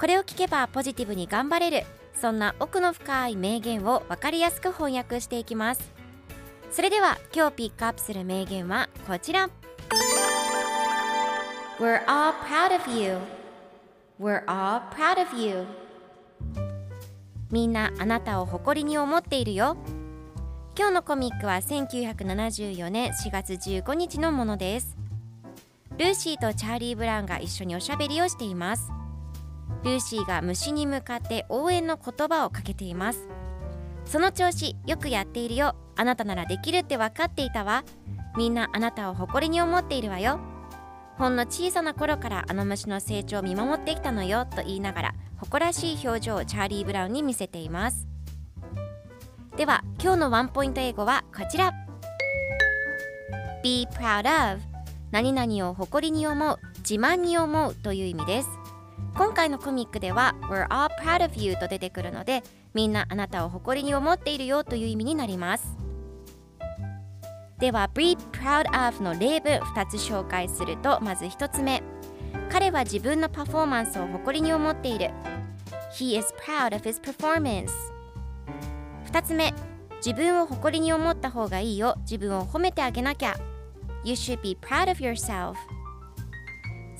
[0.00, 1.86] これを聞けばポジティブに頑張れる。
[2.14, 5.92] そんな奥の深い名言を分かりやすく翻訳していきます。
[6.70, 9.50] それでは今日ピックアップする名言はこちら。
[11.78, 13.18] We're all proud of you.
[14.18, 15.66] We're all proud of you.
[17.50, 19.76] みんなあなたを誇りに思っているよ。
[20.78, 24.96] 今日のコミックは1974年4月15日のものです。
[25.98, 28.99] ルーシーとチャーリー・ブラウンが一緒におしゃべりをしています
[29.84, 33.28] ルーシーが虫に向かって応援の言葉をかけています。
[34.04, 35.74] その調子よくやっているよ。
[35.96, 37.84] あなたならできるって分かっていたわ。
[38.36, 40.40] みんなあなたを誇りに思っているわよ。
[41.18, 44.46] ほんの小さな頃からあの虫の成長を見守ってきたのよ。
[44.46, 48.06] と言いながら誇らしい表情をチャーリー・ブラウンに見せています。
[49.56, 51.72] では今日のワンポイント英語はこちら。
[53.62, 54.62] Be proud of
[55.10, 56.58] 何々を誇りに思う。
[56.78, 57.74] 自慢に思う。
[57.74, 58.59] という意味です。
[59.14, 62.42] 今回のコミックでは We're all proud of you と出てくるので
[62.74, 65.76] みんなあなたを誇りに思っているよという意味になります。
[67.58, 71.82] では Be proud of の例文2つ紹介するとまず1つ目。
[72.50, 75.10] 彼は自分のパフォーマンスを誇りに思っている。
[75.92, 77.70] He is proud of his performance
[79.12, 79.52] 2つ目。
[80.04, 81.96] 自分を誇りに思った方がいいよ。
[82.00, 83.36] 自分を褒めてあげなきゃ。
[84.02, 85.56] You should be proud of yourself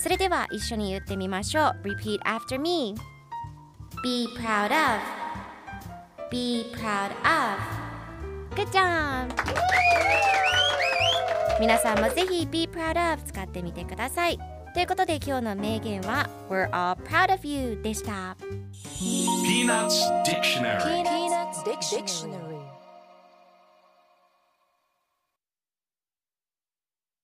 [0.00, 2.94] それでは一緒に言ってみましょう Repeat after me
[4.02, 5.00] Be proud of
[6.30, 7.60] Be proud of
[8.56, 9.28] Good job!
[11.60, 14.38] 皆さんもぜひ Be proud of 使ってみてください
[14.72, 18.38] ということで今日の名言は We're all proud of you でした
[18.98, 22.49] Peanuts Dictionary Peanuts Dictionary.